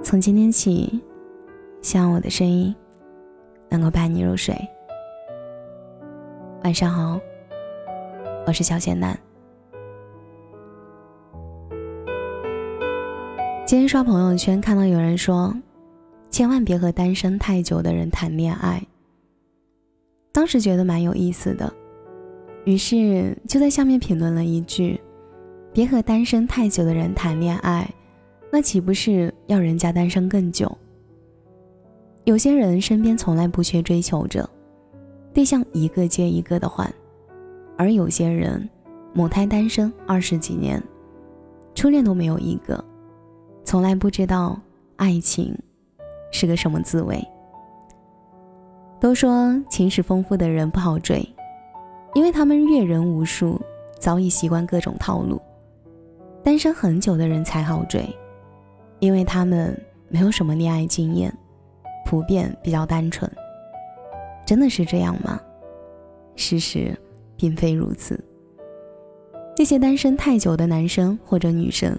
[0.00, 1.02] 从今天起，
[1.82, 2.74] 希望我的声音
[3.68, 4.56] 能够伴你入睡。
[6.62, 7.20] 晚上好，
[8.46, 9.18] 我是小仙男。
[13.66, 15.54] 今天刷朋友圈看到有人说，
[16.30, 18.82] 千万别和单身太久的人谈恋爱。
[20.32, 21.70] 当时觉得蛮有意思的，
[22.64, 24.98] 于是就在下面评论了一句
[25.74, 27.86] ：“别和单身太久的人谈恋爱。”
[28.50, 30.70] 那岂不是要人家单身更久？
[32.24, 34.48] 有些人身边从来不缺追求者，
[35.32, 36.86] 对象一个接一个的换；
[37.76, 38.68] 而有些人
[39.12, 40.82] 母胎单身二十几年，
[41.74, 42.82] 初恋都没有一个，
[43.64, 44.60] 从来不知道
[44.96, 45.56] 爱情
[46.30, 47.22] 是个什么滋味。
[49.00, 51.26] 都说情史丰富的人不好追，
[52.14, 53.60] 因为他们阅人无数，
[53.98, 55.36] 早已习惯各种套路；
[56.42, 58.04] 单身很久的人才好追。
[59.00, 61.32] 因为他们没有什么恋爱经验，
[62.04, 63.30] 普遍比较单纯。
[64.44, 65.40] 真的是这样吗？
[66.36, 66.96] 事实
[67.36, 68.18] 并非如此。
[69.54, 71.98] 这些单身太久的男生或者女生，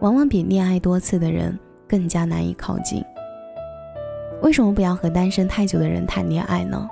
[0.00, 1.58] 往往比恋爱多次的人
[1.88, 3.02] 更加难以靠近。
[4.42, 6.88] 为什么不要和单身太久的人谈恋爱呢？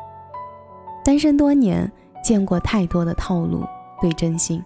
[1.04, 1.90] 单身多年，
[2.22, 3.64] 见过太多的套路
[4.00, 4.62] 对真心，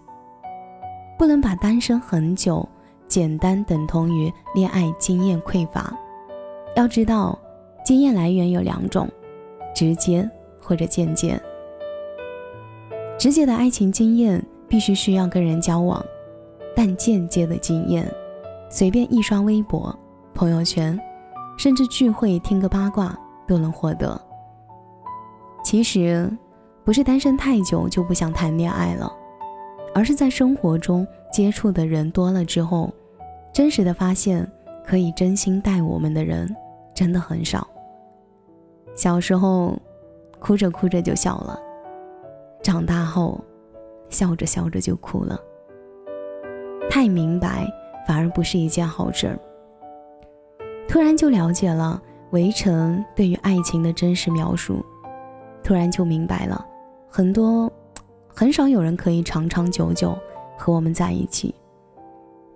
[1.19, 2.69] 不能把单身很久。
[3.07, 5.93] 简单等同于恋爱经验匮乏。
[6.77, 7.39] 要知道，
[7.85, 9.09] 经验来源有两种，
[9.75, 10.29] 直接
[10.61, 11.41] 或者间接。
[13.17, 16.05] 直接的爱情经验必须需要跟人交往，
[16.75, 18.13] 但间接的经验，
[18.69, 19.97] 随便一刷微博、
[20.35, 20.99] 朋友圈，
[21.57, 23.17] 甚至聚会听个八卦
[23.47, 24.21] 都能获得。
[25.63, 26.29] 其实，
[26.85, 29.11] 不是单身太久就不想谈恋爱了，
[29.95, 31.07] 而是在生活中。
[31.33, 32.93] 接触的人多了之后，
[33.53, 34.49] 真实的发现，
[34.87, 36.55] 可以真心待我们的人
[36.95, 37.67] 真的很少。
[38.95, 39.77] 小时候，
[40.39, 41.59] 哭着哭着就笑了；
[42.63, 43.43] 长大后，
[44.09, 45.37] 笑着笑着就哭了。
[46.89, 47.67] 太明白
[48.07, 49.37] 反而不是一件好事儿。
[50.87, 52.01] 突然就了解了
[52.31, 54.87] 《围城》对于爱情的真实描述，
[55.65, 56.65] 突然就明白了，
[57.09, 57.69] 很多，
[58.35, 60.19] 很少有人可以长长久久。
[60.57, 61.53] 和我们在一起，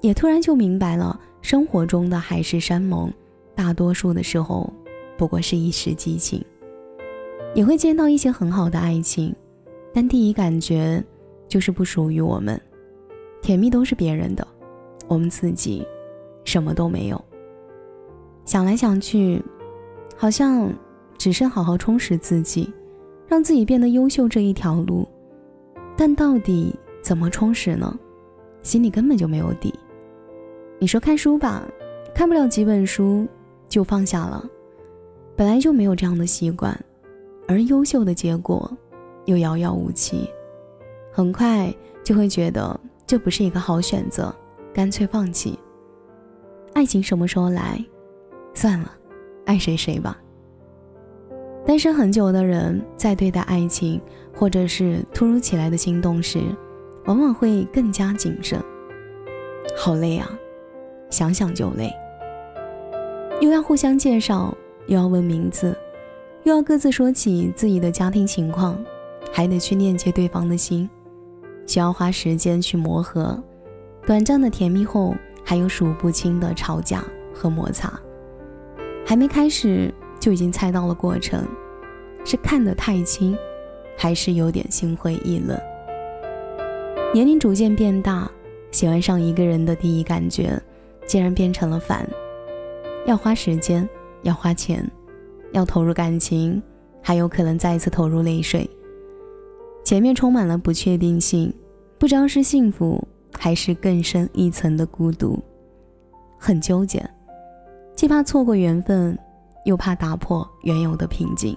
[0.01, 3.13] 也突然就明白了，生活中的海誓山盟，
[3.57, 4.73] 大多数的时候
[5.17, 6.43] 不过是一时激情。
[7.57, 9.35] 也会见到一些很好的爱情，
[9.93, 11.03] 但第一感觉
[11.49, 12.59] 就是不属于我们，
[13.43, 14.47] 甜蜜都是别人的，
[15.09, 15.85] 我们自己
[16.45, 17.23] 什么都没有。
[18.45, 19.43] 想来想去，
[20.17, 20.73] 好像
[21.19, 22.73] 只剩好好充实自己，
[23.27, 25.07] 让自己变得优秀这一条路，
[25.99, 26.73] 但到底？
[27.03, 27.99] 怎么充实呢？
[28.63, 29.75] 心里根本就没有底。
[30.79, 31.63] 你说看书吧，
[32.15, 33.27] 看不了几本书
[33.69, 34.49] 就放下了，
[35.35, 36.79] 本来就没有这样的习惯，
[37.47, 38.71] 而优秀的结果
[39.25, 40.29] 又遥遥无期，
[41.11, 44.35] 很快就会觉得这不是一个好选择，
[44.73, 45.59] 干脆放弃。
[46.75, 47.85] 爱情什么时候来？
[48.55, 48.93] 算了，
[49.47, 50.21] 爱谁谁吧。
[51.69, 54.01] 单身很久的人在对待爱情
[54.35, 56.41] 或者是突如其来的心动时。
[57.05, 58.59] 往往会更加谨慎。
[59.77, 60.31] 好累啊，
[61.11, 61.93] 想想就累。
[63.43, 64.55] 又要互相介绍，
[64.87, 65.77] 又要问名字，
[66.45, 68.83] 又要各自说起自己的家庭情况，
[69.31, 70.89] 还得去链接对方的心，
[71.67, 73.43] 需要花时间去磨合。
[74.07, 75.15] 短暂的甜蜜后，
[75.45, 77.05] 还有数不清的吵架
[77.35, 77.93] 和摩擦。
[79.05, 81.47] 还没开始就已经猜到了过程，
[82.25, 83.37] 是看得太清，
[83.97, 85.59] 还是有点心灰意冷？
[87.15, 88.31] 年龄逐渐变大，
[88.71, 90.61] 喜欢上一个人的第一感觉，
[91.07, 92.09] 竟然变成了烦。
[93.07, 93.89] 要花时间，
[94.23, 94.85] 要花钱，
[95.53, 96.63] 要投入感情，
[97.01, 98.69] 还有可能再一次投入泪水。
[99.83, 101.51] 前面充满了不确定性，
[101.97, 103.03] 不知道是幸福
[103.39, 105.43] 还是更深一层的孤独，
[106.39, 107.03] 很纠结，
[107.95, 109.19] 既怕错过缘分，
[109.69, 111.55] 又怕打破原有的平静，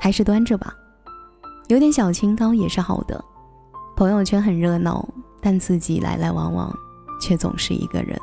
[0.00, 0.74] 还是端着吧，
[1.68, 3.22] 有点小清高也是好的。
[3.94, 5.06] 朋友圈很热闹，
[5.38, 6.74] 但自己来来往往，
[7.20, 8.18] 却总是一个人。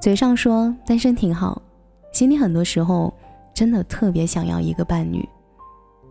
[0.00, 1.60] 嘴上说单身挺好，
[2.14, 3.12] 心里很多时候
[3.52, 5.22] 真的特别想要一个伴侣，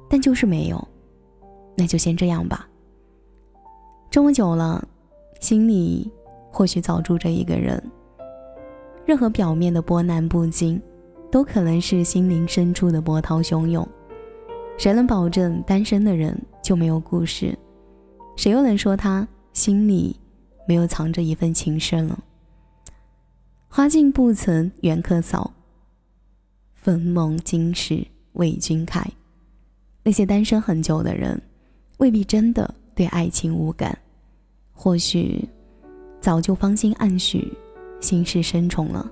[0.08, 0.88] 但就是没有。
[1.76, 2.68] 那就先这样吧。
[4.12, 4.88] 这么久了，
[5.40, 6.12] 心里
[6.52, 7.84] 或许早住着一个人。
[9.04, 10.80] 任何表面的波澜不惊，
[11.34, 13.88] 都可能是心灵深处的波涛汹涌。
[14.78, 17.58] 谁能保证单身的人就没有故事？
[18.36, 20.16] 谁又能说他心里
[20.68, 22.16] 没有藏着一份情深呢？
[23.68, 25.52] 花径不曾缘客扫，
[26.76, 29.04] 坟梦今时为君开。
[30.04, 31.42] 那些单身很久的人，
[31.98, 33.98] 未必真的对爱情无感，
[34.72, 35.44] 或许
[36.22, 37.52] 早就芳心暗许，
[38.00, 39.12] 心事深重了。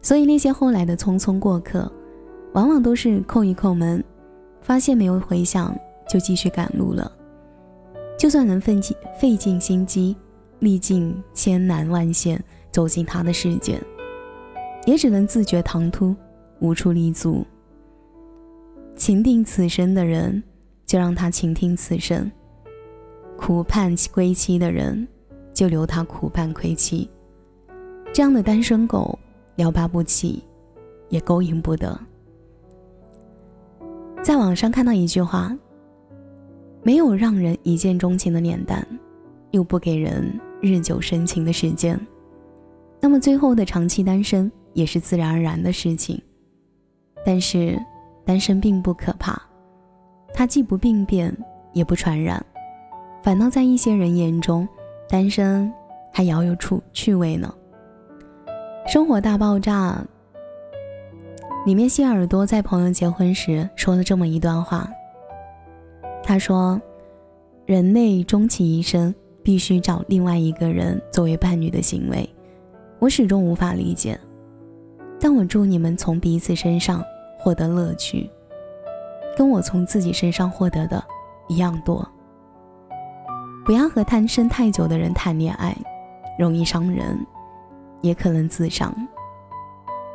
[0.00, 1.90] 所以那些后来的匆匆过客，
[2.52, 4.02] 往往都是叩一叩门，
[4.60, 5.76] 发现没有回响，
[6.08, 7.10] 就继续赶路了。
[8.16, 10.16] 就算能费尽费尽心机，
[10.60, 13.80] 历尽千难万险走进他的世界，
[14.86, 16.14] 也只能自觉唐突，
[16.60, 17.44] 无处立足。
[18.96, 20.42] 情定此生的人，
[20.84, 22.28] 就让他情听此生；
[23.36, 25.06] 苦盼归期的人，
[25.52, 27.08] 就留他苦盼归期。
[28.12, 29.16] 这样的单身狗，
[29.58, 30.42] 撩拨不起，
[31.10, 32.00] 也勾引不得。
[34.22, 35.54] 在网上看到一句话：
[36.82, 38.86] 没有让人一见钟情的脸蛋，
[39.50, 42.00] 又不给人日久生情的时间，
[43.00, 46.18] 那么最后的长期单身也是自然而然的事情。
[47.22, 47.78] 但是。
[48.24, 49.40] 单身并不可怕，
[50.34, 51.34] 它既不病变，
[51.72, 52.44] 也不传染，
[53.22, 54.68] 反倒在一些人眼中，
[55.08, 55.72] 单身
[56.12, 57.50] 还饶有趣趣味呢。
[58.86, 60.04] 《生活大爆炸》
[61.66, 64.88] 里面，谢耳朵在朋友结婚时说了这么一段话。
[66.22, 66.80] 他说
[67.66, 72.28] ：“人类终其一生必须找另外一个人作为伴侣的行为，
[72.98, 74.18] 我始终无法理解。
[75.20, 77.02] 但我祝你们从彼此身上。”
[77.40, 78.28] 获得乐趣，
[79.36, 81.02] 跟我从自己身上获得的
[81.46, 82.06] 一样多。
[83.64, 85.72] 不要和单身太久的人谈恋爱，
[86.36, 87.16] 容易伤人，
[88.00, 88.94] 也可能自伤。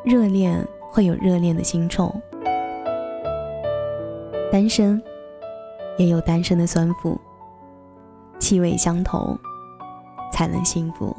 [0.04, 2.14] 热恋会有热恋的腥臭，
[4.52, 5.02] 单身
[5.98, 7.20] 也有单身的酸腐，
[8.38, 9.38] 气味相投，
[10.32, 11.16] 才能幸福。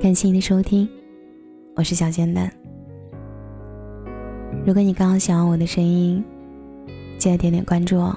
[0.00, 0.88] 感谢你的收听，
[1.74, 2.52] 我是小煎蛋。
[4.66, 6.22] 如果你刚好喜欢我的声音，
[7.18, 8.16] 记得点点关注哦。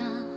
[0.00, 0.29] 始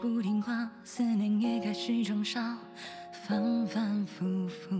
[0.00, 2.56] 不听话，思念也开始装傻，
[3.26, 4.76] 反反复复。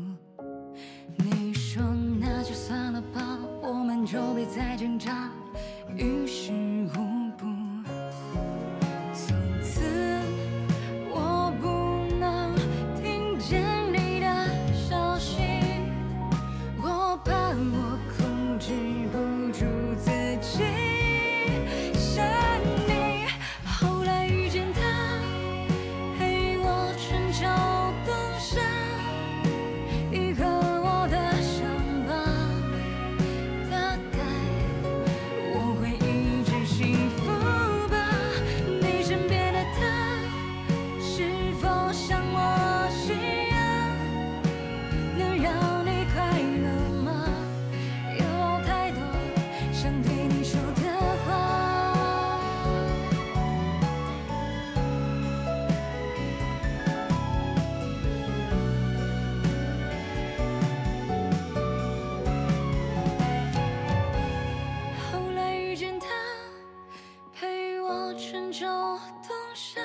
[68.59, 69.81] 秋冬夏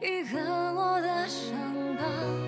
[0.00, 1.54] 愈合我的伤
[1.98, 2.47] 疤。